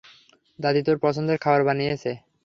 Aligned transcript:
দাদী 0.59 0.81
তোর 0.83 0.97
পছন্দের 0.99 1.37
খাবার 1.37 1.61
বানিয়েছে! 1.67 2.11